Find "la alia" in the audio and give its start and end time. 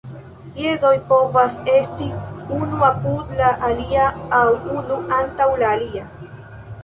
3.41-4.07, 5.65-6.05